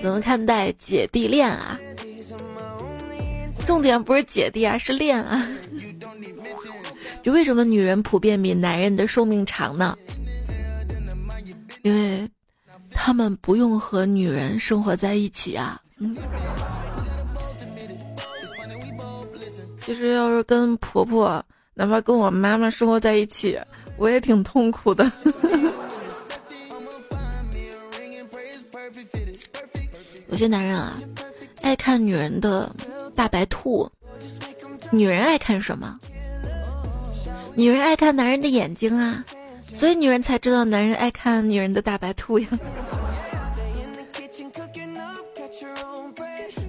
[0.02, 1.78] 怎么看待姐弟恋啊？
[3.66, 5.46] 重点不是姐弟啊，是恋啊！
[7.22, 9.96] 就为什么女人普遍比男人的寿命长呢？
[11.82, 12.28] 因为。
[12.94, 15.80] 他们不用和女人生活在一起啊。
[15.96, 16.14] 嗯，
[19.80, 23.58] 其实要是跟婆婆，哪怕跟我妈妈生活在一起，
[23.96, 25.10] 我也挺痛苦的。
[30.28, 31.00] 有些男人啊，
[31.62, 32.70] 爱看女人的
[33.14, 33.90] 大白兔。
[34.90, 35.98] 女人爱看什么？
[37.54, 39.24] 女人爱看男人的眼睛啊。
[39.74, 42.48] 所以女人才知道男人爱看女人的大白兔呀。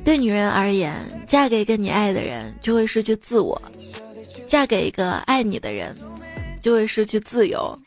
[0.06, 0.94] 对女人而言，
[1.28, 3.60] 嫁给一个你爱的人就会失去自我；
[4.48, 5.96] 嫁给一个爱你的人，
[6.62, 7.78] 就会失去自由。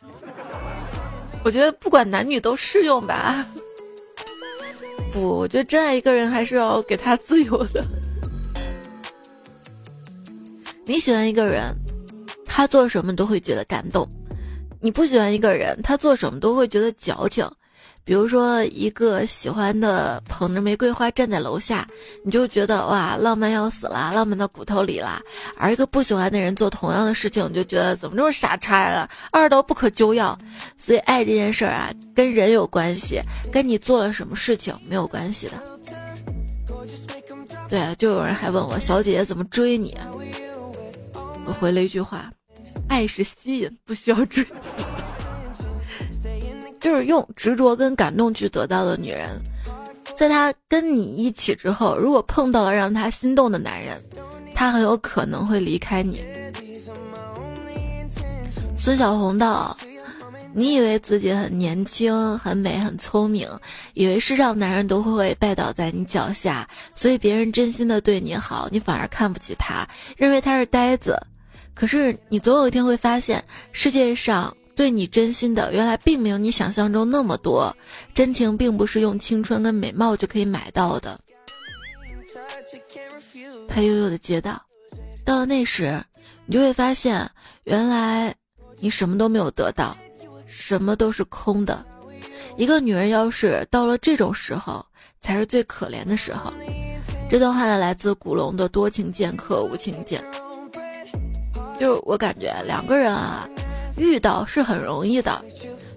[1.44, 3.46] 我觉得不管男女都适用吧。
[5.12, 7.84] 不，我觉得真爱一个人还是要给他自由的。
[10.88, 11.74] 你喜欢一个人，
[12.44, 14.08] 他做什么都会觉得感动。
[14.80, 17.44] 你不喜欢一个人，他做什么都会觉得矫情。
[18.04, 21.84] 比如说，一个喜欢的捧着玫瑰花站在楼下，
[22.24, 25.20] 你就觉得哇，浪漫要死了，浪漫到骨头里了；
[25.58, 30.38] 而一个不喜欢的人做同样的事情，你就觉得怎么这么傻叉啊，二到不可救药。
[30.78, 33.20] 所以，爱这件事儿啊，跟人有关系，
[33.50, 35.54] 跟你做了什么事情没有关系的。
[37.68, 39.96] 对，就有人还问我，小姐姐怎么追你？
[41.46, 42.30] 我回了一句话。
[42.88, 44.46] 爱是吸引，不需要追，
[46.78, 49.28] 就是用执着跟感动去得到的女人，
[50.16, 54.00] 在她跟你一起之后，如果碰到了让她心动的男人，
[54.54, 56.22] 她很有可能会离开你。
[58.76, 59.76] 孙小红道
[60.54, 63.48] ：“你以为自己很年轻、很美、很聪明，
[63.94, 71.18] 以为世上男人都会拜倒在你脚下，所以别人真心的对你好，你反而看不起他，认为他是呆子。”
[71.76, 77.76] 可是你总有一天会发现，世界上对你真心的，原来并没有你想象中那么多。
[78.14, 81.20] 真情并不是用青春跟美貌就可以买到的。
[83.68, 84.60] 他悠悠的接道
[85.22, 86.02] ：“到了那时，
[86.46, 87.30] 你就会发现，
[87.64, 88.34] 原来
[88.78, 89.94] 你什么都没有得到，
[90.46, 91.84] 什么都是空的。
[92.56, 94.82] 一个女人要是到了这种时候，
[95.20, 96.50] 才是最可怜的时候。”
[97.28, 100.24] 这段话呢，来自古龙的多情剑客无情剑。
[101.78, 103.48] 就我感觉两个人啊，
[103.98, 105.40] 遇到是很容易的，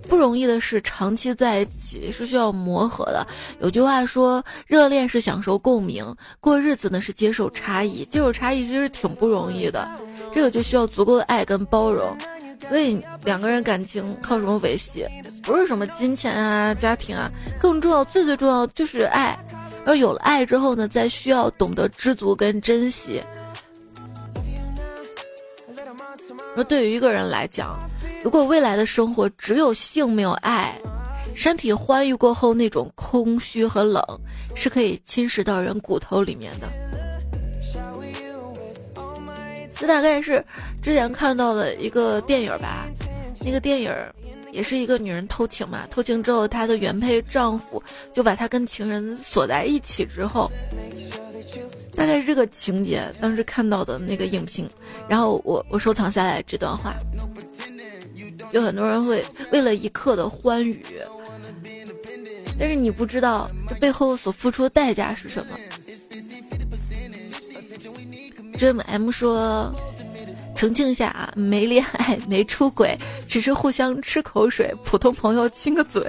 [0.07, 3.25] 不容易的是长期在一起是需要磨合的。
[3.59, 8.03] 有句话说，热恋是享受共鸣，过日子呢是接受差异。
[8.05, 9.87] 接受差异其实挺不容易的，
[10.33, 12.15] 这个就需要足够的爱跟包容。
[12.67, 15.05] 所以两个人感情靠什么维系？
[15.43, 19.37] 不是什么金钱啊、家庭啊，更重要、最最重要就是爱。
[19.85, 23.23] 而有了爱之后呢，再需要懂得知足跟珍惜。
[26.63, 27.77] 对于一个人来讲，
[28.23, 30.73] 如果未来的生活只有性没有爱，
[31.33, 34.03] 身体欢愉过后那种空虚和冷，
[34.55, 36.67] 是可以侵蚀到人骨头里面的。
[39.71, 40.43] 这大概是
[40.81, 42.85] 之前看到的一个电影吧，
[43.45, 43.93] 那个电影
[44.51, 47.81] 也是一个女人偷情嘛，偷情之后她的原配丈夫
[48.13, 50.51] 就把她跟情人锁在一起之后。
[51.99, 54.65] 大概是这个情节，当时看到的那个影评，
[55.09, 56.95] 然后我我收藏下来这段话，
[58.53, 60.81] 有很多人会为了一刻的欢愉，
[62.57, 65.59] 但是你不知道这背后所付出的代价是什么。
[68.57, 69.69] Dream M 说，
[70.55, 76.01] 澄清一下啊，没恋爱，没出轨，只是互相吃口水，普通朋友亲个嘴。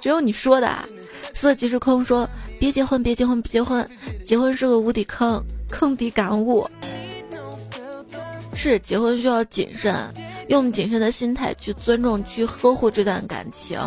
[0.00, 0.86] 只有你说的，啊
[1.34, 2.28] 色即是空说。
[2.64, 3.86] 别结婚，别结婚，别结婚！
[4.24, 6.66] 结婚是个无底坑，坑底感悟。
[8.54, 9.94] 是结婚需要谨慎，
[10.48, 13.78] 用谨慎的心态去尊重、去呵护这段感情。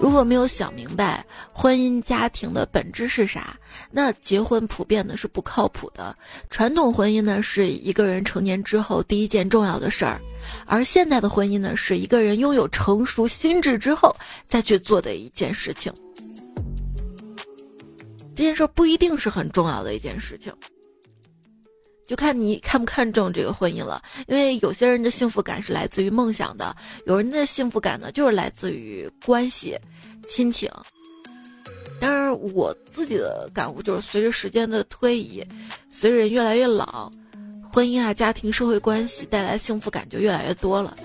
[0.00, 3.56] 如果没有想明白婚姻家庭的本质是啥，
[3.88, 6.12] 那结婚普遍的是不靠谱的。
[6.50, 10.20] 传统婚姻呢，是一个人成年之后第一件重要的事儿，
[10.66, 14.12] 而现在的婚姻呢，是一个人拥有成熟心智之后
[14.48, 15.92] 再去做的一件事情。
[18.34, 20.52] 这件事不一定是很重要的一件事情，
[22.06, 24.02] 就看你 看不看重这个婚姻了。
[24.28, 26.74] 因为有些人的幸福感是来自于梦想的，
[27.06, 29.78] 有人的幸福感呢就是来自于关系、
[30.28, 30.70] 亲情。
[32.00, 35.44] 当然，我自己的感悟就是，随着时间的推移，
[35.90, 37.10] 随着人越来越老，
[37.70, 40.96] 婚姻啊、家庭、社会关系带来幸福感就越来越多了。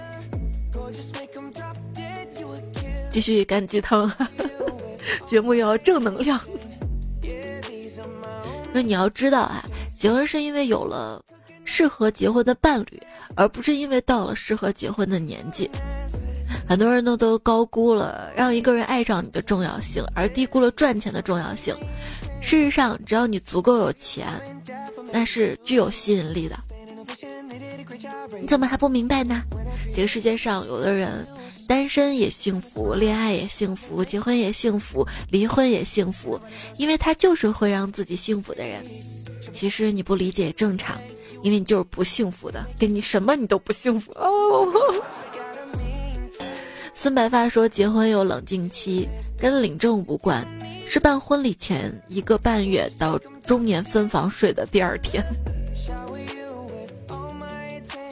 [3.11, 4.09] 继续干鸡汤，
[5.27, 6.39] 节目要正能量。
[8.75, 11.23] 那你要知道啊，结婚是因为有了
[11.63, 13.01] 适合结婚的伴侣，
[13.33, 15.71] 而不是因为到了适合结婚的年纪。
[16.67, 21.73] 很多人呢都高估了让一个人爱上你的重要性，而低估了赚钱的重要性。
[22.41, 24.27] 事实上，只要你足够有钱，
[25.09, 26.59] 那是具有吸引力的。
[28.41, 29.41] 你怎么还不明白呢？
[29.93, 31.25] 这个世界上，有的人
[31.67, 36.39] 单身也幸福，恋爱也幸福，结婚也幸福，离婚也幸福，
[36.77, 38.83] 因为他就是会让自己幸福的人。
[39.53, 40.97] 其实你不理解也正常，
[41.43, 44.67] 因为你就是不幸福的，给你什么你都不幸福哦。
[46.93, 50.45] 孙白发说：“结婚有冷静期，跟领证无关，
[50.87, 55.23] 是办婚礼前一个半月到中年分房睡的第二天。”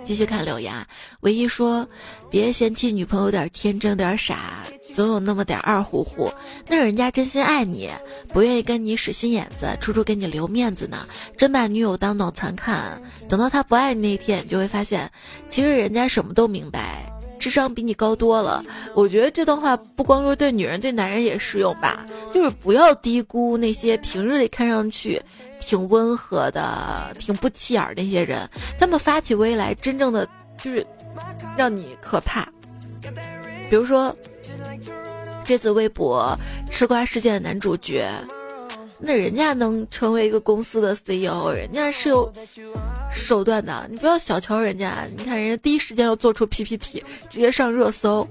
[0.05, 0.87] 继续看柳芽，
[1.21, 1.87] 唯一说
[2.29, 4.63] ：“别嫌弃女朋友有点天真，有点傻，
[4.93, 6.31] 总有那么点二乎乎。
[6.67, 7.89] 那人家真心爱你，
[8.29, 11.05] 不愿意跟你使心眼子，处处给你留面子呢。
[11.37, 15.09] 真把女友当脑残看，等到他不爱你那天，你就会发现，
[15.49, 18.63] 其实人家什么都明白。”智商比你高多了，
[18.95, 22.05] 我觉得这段话不光说对女人，对男人也适用吧。
[22.33, 25.21] 就是不要低估那些平日里看上去
[25.65, 28.47] 挺温和的、挺不起眼儿那些人，
[28.77, 30.27] 他们发起威来，真正的
[30.61, 30.85] 就是
[31.57, 32.47] 让你可怕。
[33.69, 34.15] 比如说，
[35.43, 36.37] 这次微博
[36.69, 38.07] 吃瓜事件的男主角。
[39.05, 42.31] 那人家能成为一个公司的 CEO，人家是有
[43.11, 45.05] 手段的，你不要小瞧人家。
[45.17, 48.25] 你看人家第一时间要做出 PPT，直接上热搜。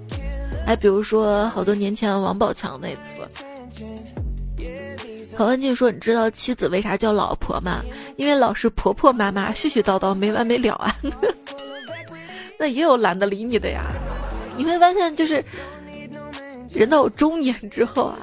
[0.66, 3.28] 哎，比如说好多年前王宝强那次，
[5.36, 7.82] 何文静说：“你知道妻子为啥叫老婆吗？
[8.16, 10.96] 因为老是婆婆妈妈，絮絮叨叨没完没了啊。
[12.58, 13.84] ”那也有懒得理你的呀。
[14.56, 15.44] 你会发现，就是
[16.68, 18.18] 人到中年之后啊，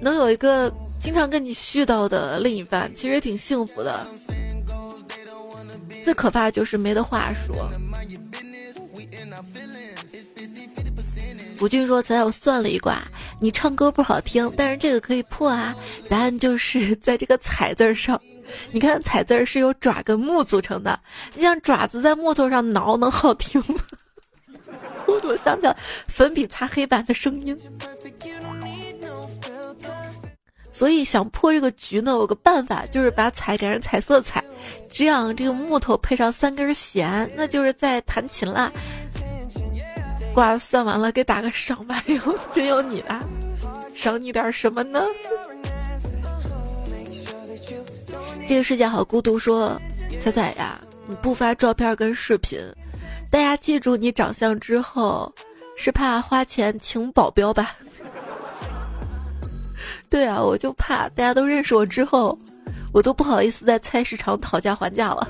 [0.00, 0.72] 能有一个。
[1.00, 4.04] 经常跟你絮叨的另一半，其实挺幸福的。
[6.04, 7.70] 最可怕就是没得话说。
[11.60, 13.02] 吴俊说：“咱我算了一卦，
[13.40, 15.74] 你唱歌不好听，但是这个可以破啊。
[16.08, 18.20] 答案就是在这个‘彩’字上。
[18.72, 20.98] 你看‘彩’字是由爪跟木组成的，
[21.34, 23.80] 你像爪子在木头上挠，能好听吗？
[25.06, 25.66] 我怎么想起
[26.06, 27.56] 粉笔擦黑板的声音？”
[30.70, 34.44] 所以想破这个局呢，有个办法，就是把彩改成彩色彩，
[34.92, 38.70] 这样这个木头配上三根弦，那就是在弹琴啦。
[40.34, 43.20] 卦算完了，给打个赏吧，哟，真有你的，
[43.94, 45.02] 赏你点什么呢？
[48.48, 49.80] 这个世界好孤独，说
[50.22, 52.58] 彩彩呀，你不发照片跟视频，
[53.30, 55.32] 大家记住你长相之后，
[55.76, 57.74] 是怕花钱请保镖吧？
[60.08, 62.38] 对啊，我就怕大家都认识我之后，
[62.92, 65.28] 我都不好意思在菜市场讨价还价了。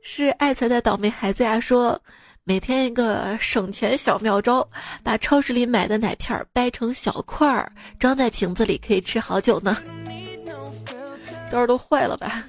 [0.00, 2.00] 是爱才的倒霉孩子呀，说
[2.48, 4.66] 每天一个省钱小妙招，
[5.02, 9.76] 把超市里买的奶片掰成小块儿，装在瓶子里可以吃好久呢。
[11.50, 12.42] 刀都坏了吧？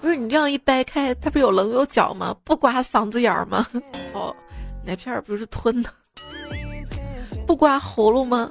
[0.00, 2.34] 不是你这样一掰开，它不是有棱有角吗？
[2.42, 3.66] 不刮嗓子眼儿吗？
[4.14, 4.34] 哦，
[4.82, 5.90] 奶片不是吞的。
[7.46, 8.50] 不刮喉咙吗？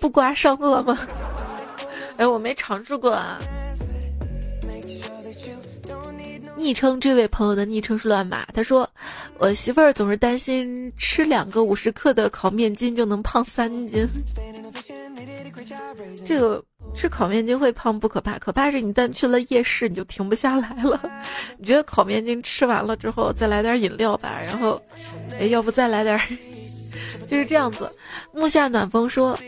[0.00, 0.98] 不刮上颚吗？
[2.16, 3.38] 哎，我没尝试过啊。
[6.60, 8.88] 昵称这位朋友的昵称是乱码，他说
[9.38, 14.06] 我媳妇儿总是担心吃两个五十克的烤面筋就能胖三斤。
[16.26, 16.62] 这个
[16.94, 21.00] 吃烤面筋会胖不可怕，可怕是你但去了夜市你就停不下来了。
[21.58, 24.80] 你觉得烤面筋吃完了之后再来点饮料吧，然后，
[25.38, 26.20] 哎，要不再来点。
[27.26, 27.90] 就是这样子，
[28.32, 29.38] 木下暖风说：“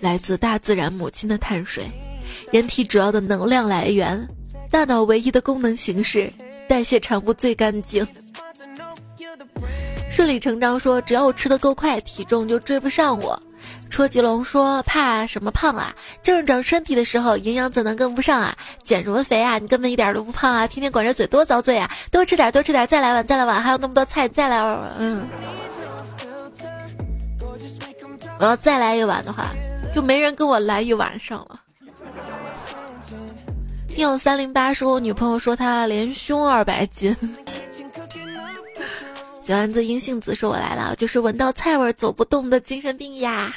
[0.00, 1.88] 来自大自然母亲的碳水，
[2.52, 4.26] 人体主要的能量来源，
[4.70, 6.32] 大脑唯一的功能形式，
[6.68, 8.06] 代谢产物最干净。”
[10.10, 13.40] 顺理成章说：“只要我吃的够快，体重就追不上我。”
[13.90, 15.94] 戳吉龙说：“怕什么胖啊？
[16.22, 18.56] 正是长身体的时候，营养怎能跟不上啊？
[18.84, 19.58] 减什么肥啊？
[19.58, 20.66] 你根本一点都不胖啊！
[20.66, 21.90] 天天管着嘴多遭罪啊！
[22.10, 24.92] 多吃点，多吃点，再来碗，再来碗，还有那么多菜，再来碗。
[24.98, 25.28] 嗯。
[28.38, 29.46] 我要再来一碗的话，
[29.92, 31.60] 就没人跟我来一晚上了。
[33.94, 37.14] 听三零八说，我女朋友说她连胸二百斤。
[39.44, 43.52] 小丸子阴性子说：“我来了，就是闻到菜味走不动的精神病呀。”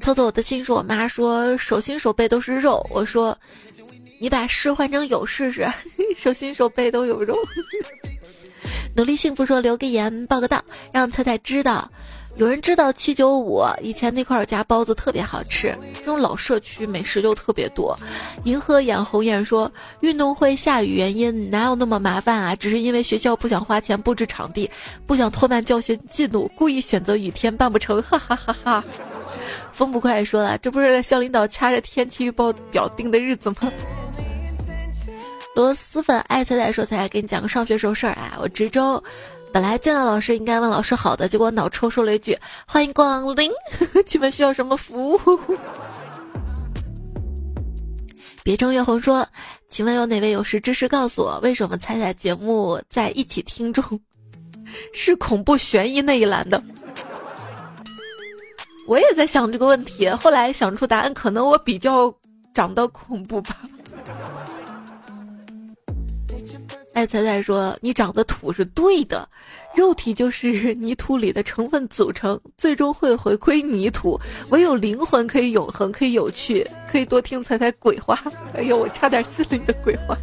[0.00, 3.36] 偷走我的心说：“我妈说手心手背都是肉。”我说
[4.20, 5.72] ：“你把是换成有试试，
[6.18, 7.36] 手心手背都有肉。”
[8.94, 10.62] 努力幸福说：“留个言报个到，
[10.92, 11.90] 让彩彩知道。”
[12.36, 17.96] 有人知道七九五以前那块儿家包子特别好吃，这种老社区美食就特别多。
[18.44, 19.70] 银河眼红眼说，
[20.00, 22.56] 运动会下雨原因哪有那么麻烦啊？
[22.56, 24.70] 只是因为学校不想花钱布置场地，
[25.06, 28.84] 不想拖慢教学进度，故意选择雨天办不成，哈哈哈哈。
[29.70, 33.70] 风不快说了，这不是校领导掐着天气预报表定的日子吗？
[35.54, 39.02] 螺蛳粉爱菜菜说，彩彩给你讲个上学时候事儿啊，我值周。
[39.52, 42.36] 本来见到老师应该问老师好的，结果脑抽说了一句
[42.66, 43.50] “欢迎光临”，
[44.06, 45.18] 请问需要什么服务？
[48.42, 49.26] 别称月红说
[49.68, 53.84] ：“请问有哪位有识之士告诉我，为什么彩彩节目在一起听众
[54.94, 56.62] 是恐怖悬疑那一栏的？”
[58.88, 62.12] 我也在想这个问题，后来想出答案，可能我比较
[62.54, 63.58] 长得恐怖吧。
[66.94, 69.26] 爱彩彩说：“你长得土是对的，
[69.74, 74.20] 肉体就是 泥土里的成分组成，最终会回归泥土。
[74.50, 78.22] 唯有灵魂可以永恒，可以有趣，可以多听彩彩鬼话。
[78.54, 80.16] 哎呦，我差点心里的鬼话。”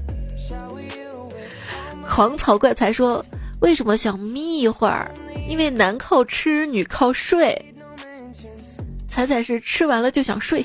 [2.08, 3.26] 狂草怪才说
[3.62, 5.12] ：“为什么想眯一会儿？
[5.50, 7.60] 因为男靠吃，女靠睡。
[9.08, 10.64] 彩彩是吃完了就想睡。”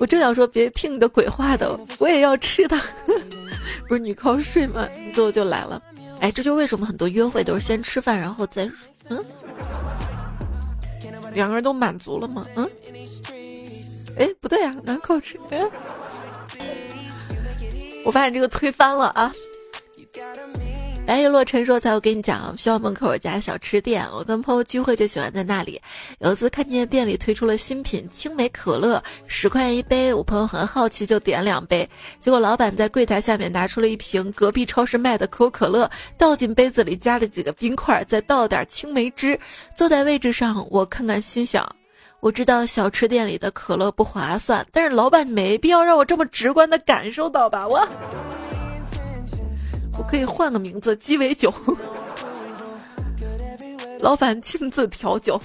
[0.00, 2.76] 我正想说别听你的鬼话的，我也要吃的，
[3.86, 4.88] 不是你靠睡吗？
[4.96, 5.80] 你最后就来了，
[6.20, 8.64] 哎，这就为什么很多约会都是先吃饭然后再，
[9.10, 9.22] 嗯，
[11.34, 12.46] 两个人都满足了吗？
[12.56, 12.66] 嗯，
[14.16, 15.62] 哎，不对呀，难靠吃，哎，
[18.06, 19.30] 我把你这个推翻了啊。
[21.10, 25.82] 白叶落尘说：“才我跟你讲，学校门口有家小吃店，我跟朋友聚会就喜欢在那里。
[26.20, 30.14] 有一次看见店里推出了新品青梅可乐，十块钱一杯。
[30.14, 31.84] 我朋友很好奇，就点两杯。
[32.20, 39.36] 结果老板在柜台下面拿出了一瓶隔壁超市卖的可口可乐，倒进杯子里，加了几个冰块，再倒点青梅汁。
[39.74, 41.68] 坐在位置上，我看看，心想：
[42.20, 47.66] 我知道小吃店里的可乐不划算，但是老板没必要让我这么直观的感受到吧？
[47.66, 47.84] 我。”
[50.00, 51.52] 我可以换个名字，鸡尾酒。
[54.00, 55.38] 老板亲自调酒。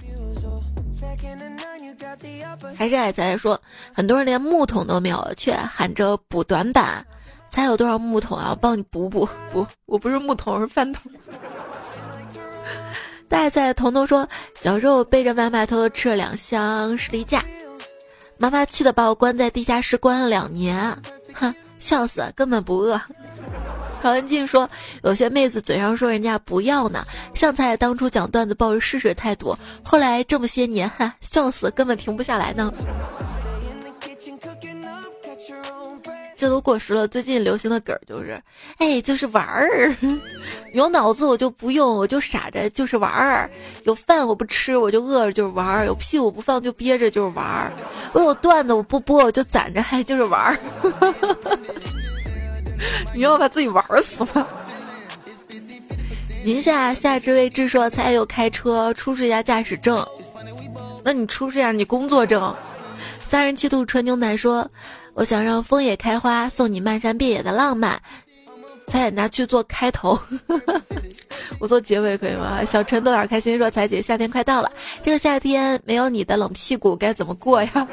[2.74, 3.60] 还是爱仔说，
[3.94, 7.06] 很多人连木桶都没有，却喊着补短板。
[7.50, 8.52] 猜有多少木桶啊？
[8.52, 9.68] 我帮你补补 补。
[9.88, 11.12] 我不是木桶，是饭桶。
[13.28, 14.26] 大仔彤彤说，
[14.62, 17.44] 小时候背着外卖偷偷吃了两箱士力架，
[18.38, 20.98] 妈妈气得把我关在地下室关了两年。
[21.34, 23.02] 哼，笑死，根本不饿。
[24.06, 24.70] 曹文静说
[25.02, 27.04] ：“有些妹子嘴上说人家不要呢，
[27.34, 32.72] 像菜当初讲段子抱着试试态度，后来这么些年，哈，笑死，根本停不下来呢。
[36.38, 37.08] 这都过时了。
[37.08, 38.40] 最近流行的梗就是，
[38.78, 39.96] 哎，就是玩儿，
[40.74, 43.50] 有脑子我就不用，我就傻着，就是玩儿。
[43.86, 45.88] 有饭我不吃，我就饿着，就是玩儿。
[45.88, 47.72] 有屁我不放，就憋着，就是玩儿。
[48.14, 50.60] 我有段子我不播，我就攒着，还就是玩儿。”
[53.14, 54.46] 你要把自己玩死吗？
[56.44, 60.06] 宁夏夏之未至说才有开车出示一下驾驶证，
[61.04, 62.56] 那你出示一下你工作证。
[63.28, 64.70] 三十七度纯牛奶说，
[65.16, 68.00] 我想让枫叶开花，送你漫山遍野的浪漫。
[68.88, 70.18] 彩拿去做开头，
[71.60, 72.64] 我做结尾可以吗？
[72.64, 74.72] 小陈豆点开心说，彩姐夏天快到了，
[75.02, 77.88] 这个夏天没有你的冷屁股该怎么过呀？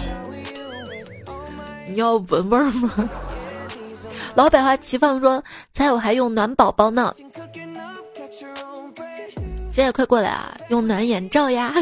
[1.88, 3.08] 你要闻味吗？
[4.34, 7.12] 老百花齐放说：“猜我还用暖宝宝呢，
[9.72, 11.74] 现在快过来啊，用暖眼罩呀！”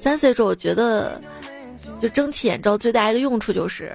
[0.00, 1.20] 三岁时候，我觉得。
[1.98, 3.90] 就蒸汽眼罩最大的用处就是，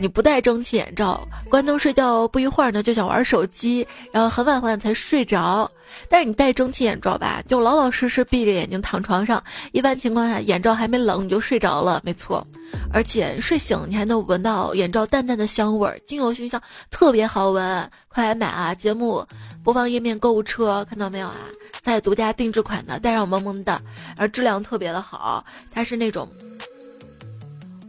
[0.00, 5.70] 你不戴蒸汽眼罩，关灯睡觉不一会儿呢就想玩手机，然后很晚很晚才睡着。
[6.08, 9.42] 但是你戴蒸汽眼罩吧，就老老实实闭着眼睛躺床上，
[9.72, 12.46] 一般情况下眼罩还没冷你就睡着了，没错。
[12.92, 18.74] 而且睡醒你还能闻到眼罩淡淡的香味儿，精油熏香特别好闻，快来买啊！
[18.74, 19.24] 节目
[19.62, 21.36] 播放页面购物车看到没有啊？
[21.82, 23.80] 在独家定制款的，戴上萌萌的，
[24.16, 26.28] 而质量特别的好，它是那种。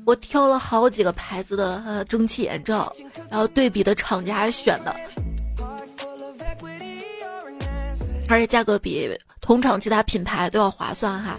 [0.06, 2.90] 我挑了好几个牌子的呃蒸汽眼罩，
[3.30, 4.96] 然后对比的厂家选的。
[8.28, 9.10] 而且价格比
[9.40, 11.38] 同厂其他品牌都要划算哈。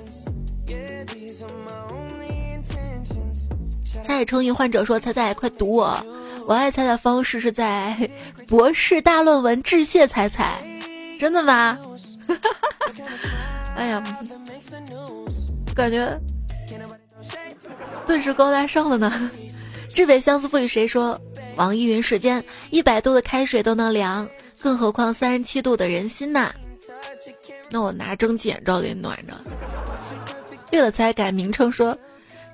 [4.04, 6.06] 彩彩成瘾患者说：“彩彩，快读我！
[6.46, 7.94] 我爱彩的方式是在
[8.48, 10.62] 博士大论文致谢彩彩，
[11.20, 11.78] 真的吗？
[12.26, 14.02] 哈哈哈哈哎呀，
[15.74, 16.18] 感觉
[18.06, 19.30] 顿时高大上了呢。
[19.94, 21.20] 至北相思赋予谁说？
[21.56, 24.26] 网易云时间一百度的开水都能凉，
[24.62, 26.50] 更何况三十七度的人心呐？
[27.70, 29.34] 那我拿蒸汽眼罩给暖着。
[30.72, 31.96] 为了才改名称说。”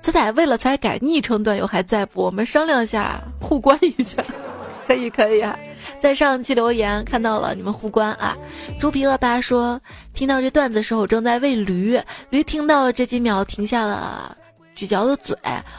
[0.05, 2.21] 彩彩为了才改昵称段友还在不？
[2.21, 4.23] 我们商量一下互关一下，
[4.85, 5.57] 可以可以啊。
[5.99, 8.37] 在上期留言看到了你们互关啊。
[8.79, 9.81] 猪皮恶霸说
[10.13, 14.37] 听到这段子的时候正在喂驴，驴听到了这几秒停下了
[14.75, 15.35] 咀嚼的嘴，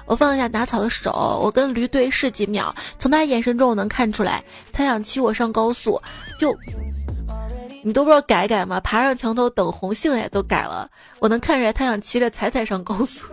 [0.06, 4.42] 我放下打草的手，我跟驴对视几秒，从他眼神中我能看出来
[4.72, 6.02] 他想骑我上高速，
[6.36, 6.52] 就
[7.86, 8.80] 你都不知道改改吗？
[8.80, 13.24] 爬上墙头等红杏也都改了，我能看出来他想骑着踩踩上高速。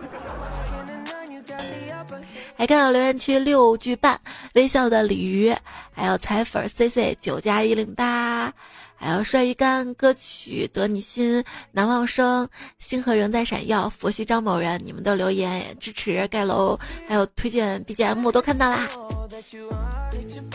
[2.56, 4.16] 还看到留言区六句半
[4.54, 5.52] 微笑的鲤鱼，
[5.90, 8.52] 还有彩粉 C C 九加一零八，
[8.94, 11.42] 还有帅鱼干歌曲得你心
[11.72, 12.48] 难忘生，
[12.78, 16.78] 星河仍在闪耀，佛系张某人，你们的留言支持盖楼，
[17.08, 18.88] 还有推荐 B G M 都看到啦。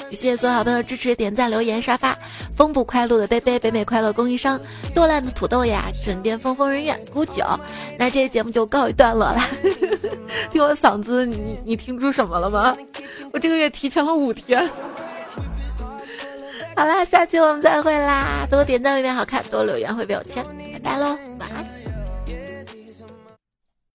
[0.10, 2.18] 谢谢所有好朋友支持点赞留言沙发，
[2.56, 4.60] 风不快乐的贝贝，北美快乐供应商，
[4.94, 7.46] 剁烂的土豆呀，枕边风疯人院，古九，
[7.98, 9.48] 那这节目就告一段落啦。
[10.52, 12.76] 听我嗓子，你你听出什么了吗？
[13.32, 14.70] 我这个月提前了五天。
[16.76, 18.48] 好啦，下期我们再会啦！
[18.50, 20.44] 多点赞会变好看，多留言会变有钱，
[20.74, 21.64] 拜拜喽，晚安